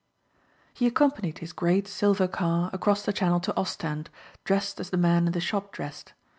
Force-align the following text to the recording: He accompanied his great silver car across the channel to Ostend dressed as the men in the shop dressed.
He 0.73 0.87
accompanied 0.87 1.37
his 1.37 1.53
great 1.53 1.87
silver 1.87 2.27
car 2.27 2.71
across 2.73 3.03
the 3.05 3.13
channel 3.13 3.39
to 3.41 3.55
Ostend 3.55 4.09
dressed 4.43 4.79
as 4.79 4.89
the 4.89 4.97
men 4.97 5.27
in 5.27 5.31
the 5.33 5.39
shop 5.39 5.71
dressed. 5.71 6.13